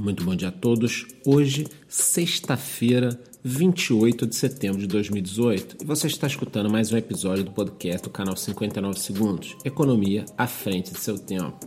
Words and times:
Muito 0.00 0.24
bom 0.24 0.36
dia 0.36 0.48
a 0.48 0.52
todos. 0.52 1.06
Hoje, 1.24 1.66
sexta-feira, 1.88 3.18
28 3.42 4.26
de 4.26 4.36
setembro 4.36 4.78
de 4.78 4.86
2018, 4.86 5.78
e 5.82 5.84
você 5.86 6.06
está 6.06 6.26
escutando 6.26 6.70
mais 6.70 6.92
um 6.92 6.96
episódio 6.98 7.44
do 7.44 7.50
podcast 7.50 8.02
do 8.02 8.10
canal 8.10 8.36
59 8.36 9.00
Segundos 9.00 9.56
Economia 9.64 10.26
à 10.36 10.46
frente 10.46 10.92
de 10.92 11.00
seu 11.00 11.18
tempo. 11.18 11.58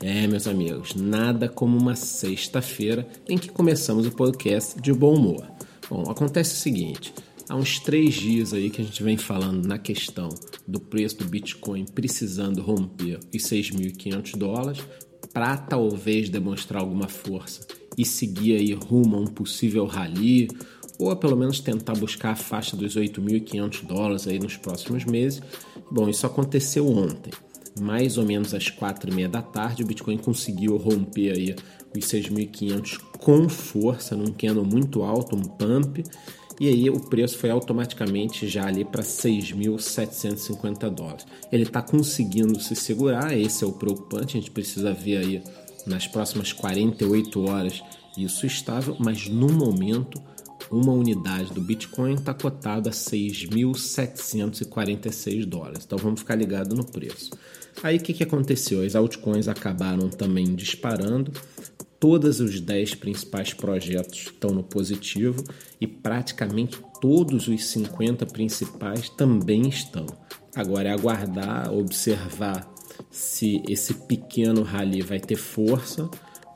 É, 0.00 0.26
meus 0.26 0.46
amigos, 0.46 0.94
nada 0.94 1.48
como 1.48 1.76
uma 1.76 1.94
sexta-feira 1.94 3.06
em 3.28 3.36
que 3.36 3.50
começamos 3.50 4.06
o 4.06 4.12
podcast 4.12 4.80
de 4.80 4.92
bom 4.92 5.14
humor. 5.14 5.46
Bom, 5.90 6.10
acontece 6.10 6.54
o 6.54 6.58
seguinte: 6.58 7.12
há 7.48 7.54
uns 7.54 7.78
três 7.78 8.14
dias 8.14 8.54
aí 8.54 8.70
que 8.70 8.80
a 8.80 8.84
gente 8.84 9.02
vem 9.02 9.18
falando 9.18 9.66
na 9.66 9.78
questão 9.78 10.30
do 10.66 10.80
preço 10.80 11.18
do 11.18 11.26
Bitcoin 11.26 11.84
precisando 11.84 12.62
romper 12.62 13.20
os 13.34 13.42
6.500 13.42 14.36
dólares 14.36 14.80
para 15.38 15.56
talvez 15.56 16.28
demonstrar 16.28 16.82
alguma 16.82 17.06
força 17.06 17.64
e 17.96 18.04
seguir 18.04 18.56
aí 18.56 18.72
rumo 18.72 19.14
a 19.14 19.20
um 19.20 19.26
possível 19.28 19.86
rally 19.86 20.48
ou 20.98 21.12
a 21.12 21.16
pelo 21.16 21.36
menos 21.36 21.60
tentar 21.60 21.92
buscar 21.92 22.32
a 22.32 22.34
faixa 22.34 22.76
dos 22.76 22.96
8.500 22.96 23.86
dólares 23.86 24.26
aí 24.26 24.40
nos 24.40 24.56
próximos 24.56 25.04
meses. 25.04 25.40
Bom, 25.92 26.08
isso 26.08 26.26
aconteceu 26.26 26.88
ontem. 26.88 27.32
Mais 27.80 28.18
ou 28.18 28.26
menos 28.26 28.52
às 28.52 28.68
quatro 28.68 29.12
e 29.12 29.14
meia 29.14 29.28
da 29.28 29.40
tarde, 29.40 29.84
o 29.84 29.86
Bitcoin 29.86 30.18
conseguiu 30.18 30.76
romper 30.76 31.30
aí 31.30 31.54
os 31.96 32.04
6.500 32.04 32.98
com 33.20 33.48
força, 33.48 34.16
num 34.16 34.32
candle 34.32 34.64
muito 34.64 35.04
alto, 35.04 35.36
um 35.36 35.42
pump, 35.42 36.02
e 36.60 36.68
aí 36.68 36.90
o 36.90 36.98
preço 36.98 37.38
foi 37.38 37.50
automaticamente 37.50 38.48
já 38.48 38.66
ali 38.66 38.84
para 38.84 39.02
6.750 39.02 40.90
dólares. 40.90 41.24
Ele 41.52 41.62
está 41.62 41.80
conseguindo 41.80 42.60
se 42.60 42.74
segurar, 42.74 43.36
esse 43.36 43.62
é 43.62 43.66
o 43.66 43.72
preocupante, 43.72 44.36
a 44.36 44.40
gente 44.40 44.50
precisa 44.50 44.92
ver 44.92 45.18
aí 45.18 45.42
nas 45.86 46.06
próximas 46.06 46.52
48 46.52 47.48
horas 47.48 47.80
isso 48.16 48.46
estável, 48.46 48.96
mas 48.98 49.28
no 49.28 49.48
momento 49.48 50.20
uma 50.70 50.92
unidade 50.92 51.52
do 51.52 51.60
Bitcoin 51.60 52.14
está 52.14 52.32
cotada 52.34 52.90
a 52.90 52.92
6.746 52.92 55.44
dólares. 55.46 55.84
Então 55.86 55.98
vamos 55.98 56.20
ficar 56.20 56.34
ligado 56.34 56.74
no 56.74 56.84
preço. 56.84 57.30
Aí 57.82 57.96
o 57.96 58.00
que, 58.00 58.12
que 58.12 58.24
aconteceu? 58.24 58.84
As 58.84 58.94
altcoins 58.94 59.48
acabaram 59.48 60.10
também 60.10 60.54
disparando. 60.54 61.32
Todos 62.00 62.38
os 62.38 62.60
10 62.60 62.94
principais 62.94 63.52
projetos 63.52 64.18
estão 64.20 64.50
no 64.50 64.62
positivo 64.62 65.42
e 65.80 65.86
praticamente 65.86 66.80
todos 67.00 67.48
os 67.48 67.66
50 67.66 68.24
principais 68.26 69.08
também 69.08 69.68
estão. 69.68 70.06
Agora 70.54 70.88
é 70.88 70.92
aguardar, 70.92 71.72
observar 71.72 72.72
se 73.10 73.62
esse 73.68 73.94
pequeno 73.94 74.62
rally 74.62 75.02
vai 75.02 75.18
ter 75.18 75.36
força 75.36 76.08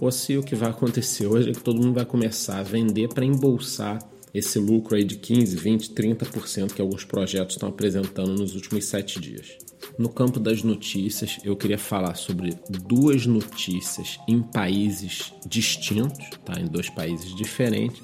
ou 0.00 0.10
se 0.10 0.36
o 0.36 0.42
que 0.42 0.54
vai 0.54 0.70
acontecer 0.70 1.26
hoje 1.26 1.50
é 1.50 1.52
que 1.52 1.62
todo 1.62 1.80
mundo 1.80 1.94
vai 1.94 2.04
começar 2.04 2.58
a 2.58 2.62
vender 2.62 3.08
para 3.08 3.24
embolsar 3.24 3.98
esse 4.34 4.58
lucro 4.58 4.96
aí 4.96 5.04
de 5.04 5.16
15, 5.16 5.56
20, 5.56 5.90
30% 5.94 6.72
que 6.72 6.80
alguns 6.80 7.04
projetos 7.04 7.54
estão 7.54 7.68
apresentando 7.68 8.34
nos 8.34 8.54
últimos 8.54 8.84
sete 8.84 9.20
dias. 9.20 9.56
No 9.98 10.08
campo 10.08 10.38
das 10.38 10.62
notícias, 10.62 11.40
eu 11.42 11.56
queria 11.56 11.76
falar 11.76 12.14
sobre 12.14 12.56
duas 12.70 13.26
notícias 13.26 14.16
em 14.28 14.40
países 14.40 15.32
distintos, 15.44 16.30
tá? 16.44 16.60
em 16.60 16.66
dois 16.66 16.88
países 16.88 17.34
diferentes, 17.34 18.00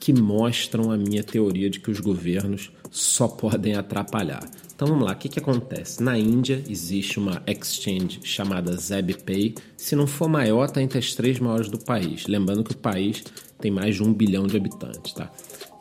que 0.00 0.14
mostram 0.14 0.90
a 0.90 0.96
minha 0.96 1.22
teoria 1.22 1.68
de 1.68 1.78
que 1.78 1.90
os 1.90 2.00
governos 2.00 2.70
só 2.90 3.28
podem 3.28 3.74
atrapalhar. 3.74 4.48
Então 4.74 4.88
vamos 4.88 5.04
lá, 5.04 5.12
o 5.12 5.16
que, 5.16 5.28
que 5.28 5.38
acontece? 5.38 6.02
Na 6.02 6.18
Índia 6.18 6.62
existe 6.68 7.18
uma 7.18 7.42
exchange 7.46 8.20
chamada 8.24 8.74
ZebPay, 8.74 9.54
se 9.76 9.94
não 9.94 10.06
for 10.06 10.28
maior, 10.28 10.64
está 10.64 10.82
entre 10.82 10.98
as 10.98 11.14
três 11.14 11.38
maiores 11.38 11.68
do 11.68 11.78
país. 11.78 12.26
Lembrando 12.26 12.64
que 12.64 12.72
o 12.72 12.76
país 12.78 13.22
tem 13.58 13.70
mais 13.70 13.96
de 13.96 14.02
um 14.02 14.12
bilhão 14.12 14.46
de 14.46 14.56
habitantes, 14.56 15.12
tá? 15.12 15.30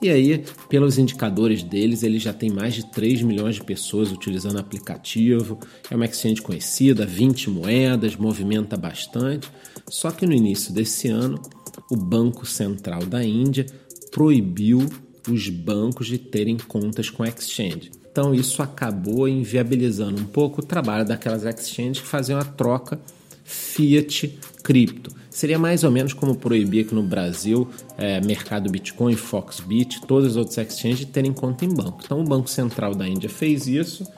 E 0.01 0.09
aí, 0.09 0.43
pelos 0.69 0.97
indicadores 0.97 1.63
deles, 1.63 2.03
ele 2.03 2.19
já 2.19 2.33
tem 2.33 2.49
mais 2.49 2.73
de 2.73 2.85
3 2.91 3.21
milhões 3.21 3.55
de 3.55 3.63
pessoas 3.63 4.11
utilizando 4.11 4.55
o 4.55 4.59
aplicativo. 4.59 5.57
É 5.89 5.95
uma 5.95 6.05
exchange 6.05 6.41
conhecida, 6.41 7.05
20 7.05 7.49
moedas, 7.49 8.15
movimenta 8.15 8.75
bastante. 8.77 9.49
Só 9.89 10.11
que 10.11 10.25
no 10.25 10.33
início 10.33 10.73
desse 10.73 11.07
ano, 11.07 11.41
o 11.89 11.95
Banco 11.95 12.45
Central 12.45 13.05
da 13.05 13.23
Índia 13.23 13.65
proibiu 14.11 14.87
os 15.29 15.49
bancos 15.49 16.07
de 16.07 16.17
terem 16.17 16.57
contas 16.57 17.09
com 17.09 17.25
exchange. 17.25 17.91
Então 18.11 18.33
isso 18.33 18.61
acabou 18.61 19.27
inviabilizando 19.27 20.21
um 20.21 20.25
pouco 20.25 20.61
o 20.61 20.65
trabalho 20.65 21.05
daquelas 21.05 21.43
exchanges 21.43 22.01
que 22.01 22.07
faziam 22.07 22.39
a 22.39 22.45
troca 22.45 22.99
fiat 23.43 24.39
cripto. 24.63 25.13
Seria 25.35 25.59
mais 25.59 25.83
ou 25.83 25.91
menos 25.91 26.13
como 26.13 26.33
proibir 26.33 26.85
aqui 26.85 26.95
no 26.95 27.03
Brasil 27.03 27.67
é, 27.97 28.21
mercado 28.21 28.69
Bitcoin, 28.69 29.17
Foxbit, 29.17 29.99
todas 30.07 30.29
as 30.29 30.35
outras 30.37 30.57
exchanges 30.57 31.03
terem 31.07 31.33
conta 31.33 31.65
em 31.65 31.73
banco. 31.73 31.99
Então 32.05 32.21
o 32.21 32.23
Banco 32.23 32.49
Central 32.49 32.95
da 32.95 33.05
Índia 33.05 33.29
fez 33.29 33.67
isso, 33.67 34.09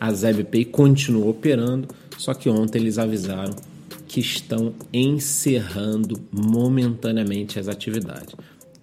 a 0.00 0.12
ZebPay 0.12 0.64
continuou 0.64 1.30
operando, 1.30 1.86
só 2.16 2.34
que 2.34 2.48
ontem 2.48 2.80
eles 2.80 2.98
avisaram 2.98 3.54
que 4.08 4.18
estão 4.18 4.74
encerrando 4.92 6.20
momentaneamente 6.32 7.60
as 7.60 7.68
atividades. 7.68 8.34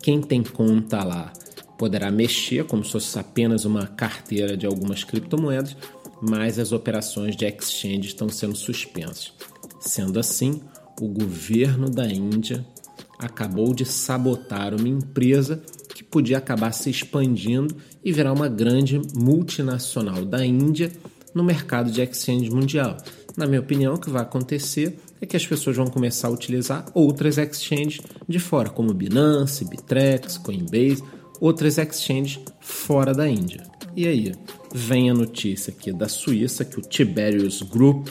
Quem 0.02 0.22
tem 0.22 0.44
conta 0.44 1.04
lá 1.04 1.34
poderá 1.78 2.10
mexer 2.10 2.64
como 2.64 2.86
se 2.86 2.92
fosse 2.94 3.20
apenas 3.20 3.66
uma 3.66 3.86
carteira 3.86 4.56
de 4.56 4.66
algumas 4.66 5.04
criptomoedas, 5.04 5.76
mas 6.22 6.58
as 6.58 6.72
operações 6.72 7.36
de 7.36 7.44
exchange 7.46 8.08
estão 8.08 8.30
sendo 8.30 8.56
suspensas. 8.56 9.34
Sendo 9.82 10.18
assim, 10.18 10.62
o 11.02 11.08
governo 11.08 11.90
da 11.90 12.08
Índia 12.08 12.66
acabou 13.20 13.74
de 13.74 13.86
sabotar 13.86 14.74
uma 14.74 14.88
empresa 14.88 15.62
que 15.94 16.04
podia 16.04 16.38
acabar 16.38 16.72
se 16.72 16.90
expandindo 16.90 17.76
e 18.04 18.12
virar 18.12 18.34
uma 18.34 18.48
grande 18.48 19.02
multinacional 19.16 20.26
da 20.26 20.46
Índia 20.46 20.92
no 21.34 21.44
mercado 21.44 21.92
de 21.92 22.02
exchange 22.02 22.50
mundial. 22.50 22.98
Na 23.36 23.46
minha 23.46 23.60
opinião, 23.60 23.96
o 23.96 24.00
que 24.00 24.10
vai 24.10 24.22
acontecer 24.22 24.98
é 25.20 25.26
que 25.26 25.36
as 25.36 25.46
pessoas 25.46 25.76
vão 25.76 25.88
começar 25.88 26.30
a 26.30 26.32
utilizar 26.32 26.86
outras 26.94 27.38
exchanges 27.38 28.00
de 28.28 28.40
fora, 28.40 28.70
como 28.70 28.94
Binance, 28.94 29.66
Bitrex, 29.66 30.38
Coinbase, 30.38 31.04
outras 31.42 31.78
exchanges 31.78 32.40
fora 32.62 33.14
da 33.14 33.28
Índia. 33.28 33.64
E 33.96 34.08
aí, 34.08 34.34
vem 34.74 35.10
a 35.10 35.14
notícia 35.14 35.72
aqui 35.72 35.92
da 35.92 36.08
Suíça 36.08 36.64
que 36.64 36.80
o 36.80 36.82
Tiberius 36.82 37.62
Group, 37.62 38.08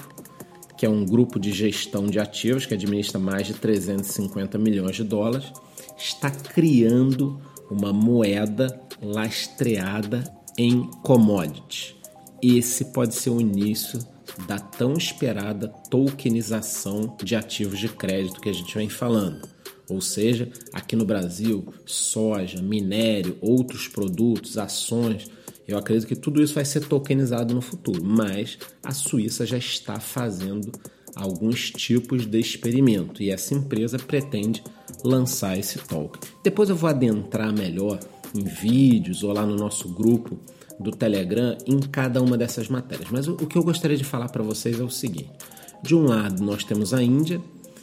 que 0.84 0.86
é 0.86 0.90
um 0.90 1.06
grupo 1.06 1.40
de 1.40 1.50
gestão 1.50 2.04
de 2.04 2.18
ativos 2.18 2.66
que 2.66 2.74
administra 2.74 3.18
mais 3.18 3.46
de 3.46 3.54
350 3.54 4.58
milhões 4.58 4.94
de 4.94 5.02
dólares, 5.02 5.50
está 5.96 6.30
criando 6.30 7.40
uma 7.70 7.90
moeda 7.90 8.82
lastreada 9.00 10.22
em 10.58 10.82
commodities. 11.02 11.94
Esse 12.42 12.92
pode 12.92 13.14
ser 13.14 13.30
o 13.30 13.40
início 13.40 13.98
da 14.46 14.58
tão 14.58 14.92
esperada 14.92 15.68
tokenização 15.88 17.16
de 17.24 17.34
ativos 17.34 17.78
de 17.78 17.88
crédito 17.88 18.38
que 18.38 18.50
a 18.50 18.54
gente 18.54 18.76
vem 18.76 18.90
falando. 18.90 19.48
Ou 19.88 20.02
seja, 20.02 20.50
aqui 20.70 20.94
no 20.94 21.06
Brasil, 21.06 21.64
soja, 21.86 22.60
minério, 22.60 23.38
outros 23.40 23.88
produtos, 23.88 24.58
ações, 24.58 25.30
eu 25.66 25.78
acredito 25.78 26.06
que 26.06 26.16
tudo 26.16 26.42
isso 26.42 26.54
vai 26.54 26.64
ser 26.64 26.86
tokenizado 26.86 27.54
no 27.54 27.60
futuro, 27.60 28.04
mas 28.04 28.58
a 28.82 28.92
Suíça 28.92 29.46
já 29.46 29.58
está 29.58 29.98
fazendo 29.98 30.70
alguns 31.14 31.70
tipos 31.70 32.26
de 32.26 32.38
experimento 32.38 33.22
e 33.22 33.30
essa 33.30 33.54
empresa 33.54 33.98
pretende 33.98 34.62
lançar 35.02 35.58
esse 35.58 35.78
token. 35.78 36.20
Depois 36.42 36.68
eu 36.68 36.76
vou 36.76 36.90
adentrar 36.90 37.52
melhor 37.52 37.98
em 38.34 38.44
vídeos 38.44 39.22
ou 39.22 39.32
lá 39.32 39.46
no 39.46 39.54
nosso 39.54 39.88
grupo 39.88 40.38
do 40.78 40.90
Telegram 40.90 41.56
em 41.66 41.78
cada 41.78 42.20
uma 42.20 42.36
dessas 42.36 42.68
matérias. 42.68 43.08
Mas 43.10 43.28
o, 43.28 43.36
que 43.36 43.56
eu 43.56 43.62
gostaria 43.62 43.96
de 43.96 44.04
falar 44.04 44.28
para 44.28 44.42
vocês 44.42 44.80
é 44.80 44.82
o 44.82 44.90
seguinte: 44.90 45.30
de 45.82 45.94
um 45.94 46.04
lado, 46.04 46.42
nós 46.42 46.64
temos 46.64 46.92
a 46.92 47.02
Índia, 47.02 47.40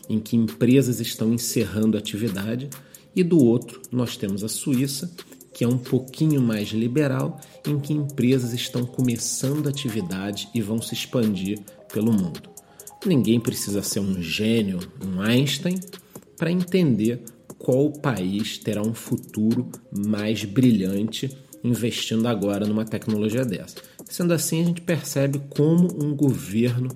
em 0.10 0.20
que 0.20 0.36
empresas 0.36 1.00
estão 1.00 1.34
encerrando 1.34 1.98
atividade, 1.98 2.70
e 3.16 3.24
do 3.24 3.44
outro, 3.44 3.82
nós 3.92 4.18
temos 4.18 4.44
a 4.44 4.50
Suíça, 4.50 5.12
que 5.54 5.64
é 5.64 5.68
um 5.68 5.78
pouquinho 5.78 6.42
mais 6.42 6.70
liberal, 6.70 7.40
em 7.68 7.80
que 7.80 7.94
empresas 7.94 8.54
estão 8.54 8.86
começando 8.86 9.68
atividade 9.68 10.50
e 10.54 10.62
vão 10.62 10.82
se 10.82 10.94
expandir 10.94 11.60
pelo 11.92 12.12
mundo. 12.12 12.42
Ninguém 13.06 13.40
precisa 13.40 13.82
ser 13.82 14.00
um 14.00 14.22
gênio, 14.22 14.80
um 15.06 15.22
Einstein, 15.22 15.80
para 16.38 16.52
entender 16.52 17.22
qual 17.58 17.92
país 17.92 18.58
terá 18.58 18.82
um 18.82 18.94
futuro 18.94 19.70
mais 19.92 20.44
brilhante 20.44 21.30
investindo 21.64 22.28
agora 22.28 22.66
numa 22.66 22.86
tecnologia 22.86 23.46
dessa. 23.46 23.76
Sendo 24.06 24.34
assim, 24.34 24.62
a 24.62 24.66
gente 24.66 24.82
percebe 24.82 25.42
como 25.50 25.88
um 26.04 26.16
governo 26.16 26.90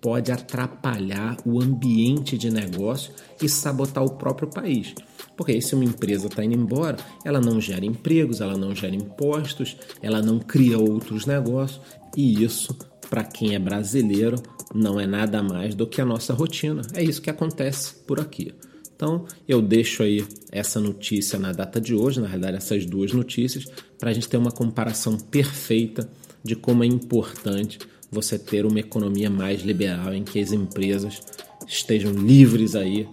pode 0.00 0.32
atrapalhar 0.32 1.36
o 1.44 1.60
ambiente 1.60 2.38
de 2.38 2.50
negócio 2.50 3.12
e 3.42 3.48
sabotar 3.48 4.04
o 4.04 4.16
próprio 4.16 4.48
país. 4.48 4.94
Porque 5.38 5.62
se 5.62 5.72
uma 5.76 5.84
empresa 5.84 6.26
está 6.26 6.44
indo 6.44 6.56
embora, 6.56 6.96
ela 7.24 7.40
não 7.40 7.60
gera 7.60 7.86
empregos, 7.86 8.40
ela 8.40 8.58
não 8.58 8.74
gera 8.74 8.96
impostos, 8.96 9.76
ela 10.02 10.20
não 10.20 10.40
cria 10.40 10.76
outros 10.76 11.26
negócios, 11.26 11.80
e 12.16 12.42
isso, 12.42 12.76
para 13.08 13.22
quem 13.22 13.54
é 13.54 13.58
brasileiro, 13.58 14.42
não 14.74 14.98
é 14.98 15.06
nada 15.06 15.40
mais 15.40 15.76
do 15.76 15.86
que 15.86 16.00
a 16.00 16.04
nossa 16.04 16.34
rotina. 16.34 16.82
É 16.92 17.04
isso 17.04 17.22
que 17.22 17.30
acontece 17.30 17.94
por 18.04 18.18
aqui. 18.18 18.52
Então 18.96 19.26
eu 19.46 19.62
deixo 19.62 20.02
aí 20.02 20.26
essa 20.50 20.80
notícia 20.80 21.38
na 21.38 21.52
data 21.52 21.80
de 21.80 21.94
hoje, 21.94 22.20
na 22.20 22.26
realidade 22.26 22.56
essas 22.56 22.84
duas 22.84 23.12
notícias, 23.12 23.66
para 23.96 24.10
a 24.10 24.12
gente 24.12 24.28
ter 24.28 24.38
uma 24.38 24.50
comparação 24.50 25.16
perfeita 25.16 26.10
de 26.42 26.56
como 26.56 26.82
é 26.82 26.86
importante 26.88 27.78
você 28.10 28.36
ter 28.36 28.66
uma 28.66 28.80
economia 28.80 29.30
mais 29.30 29.62
liberal 29.62 30.12
em 30.12 30.24
que 30.24 30.40
as 30.40 30.50
empresas 30.50 31.22
estejam 31.64 32.10
livres 32.10 32.74
aí 32.74 33.08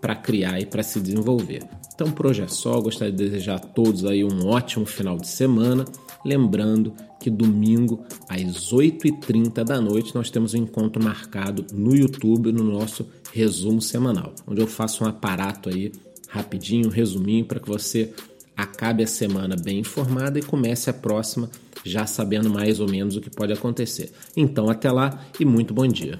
para 0.00 0.14
criar 0.14 0.60
e 0.60 0.66
para 0.66 0.82
se 0.82 1.00
desenvolver. 1.00 1.62
Então 1.94 2.10
por 2.10 2.26
hoje 2.26 2.42
é 2.42 2.48
só, 2.48 2.80
gostaria 2.80 3.12
de 3.12 3.24
desejar 3.24 3.56
a 3.56 3.58
todos 3.58 4.04
aí 4.04 4.24
um 4.24 4.46
ótimo 4.46 4.86
final 4.86 5.18
de 5.18 5.28
semana, 5.28 5.84
lembrando 6.24 6.94
que 7.20 7.28
domingo 7.28 8.02
às 8.28 8.72
8h30 8.72 9.62
da 9.62 9.80
noite 9.80 10.14
nós 10.14 10.30
temos 10.30 10.54
um 10.54 10.58
encontro 10.58 11.02
marcado 11.02 11.66
no 11.72 11.94
YouTube 11.94 12.52
no 12.52 12.64
nosso 12.64 13.06
resumo 13.32 13.82
semanal, 13.82 14.34
onde 14.46 14.60
eu 14.60 14.66
faço 14.66 15.04
um 15.04 15.06
aparato 15.06 15.68
aí 15.68 15.92
rapidinho, 16.28 16.86
um 16.86 16.90
resuminho 16.90 17.44
para 17.44 17.60
que 17.60 17.68
você 17.68 18.12
acabe 18.56 19.02
a 19.02 19.06
semana 19.06 19.56
bem 19.56 19.80
informada 19.80 20.38
e 20.38 20.42
comece 20.42 20.88
a 20.88 20.94
próxima 20.94 21.50
já 21.84 22.06
sabendo 22.06 22.50
mais 22.50 22.80
ou 22.80 22.88
menos 22.88 23.16
o 23.16 23.20
que 23.20 23.30
pode 23.30 23.52
acontecer. 23.52 24.12
Então 24.36 24.68
até 24.68 24.90
lá 24.90 25.24
e 25.38 25.44
muito 25.44 25.72
bom 25.74 25.86
dia. 25.86 26.18